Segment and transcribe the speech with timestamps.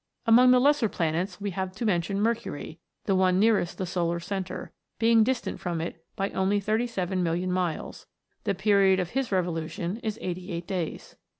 [0.25, 4.71] Among the lesser planets, we have to mention Mercury, the one nearest the solar centre,
[4.97, 8.07] being distant from it only 37,000,000 miles;
[8.43, 11.17] the period of his revolution is 88 days.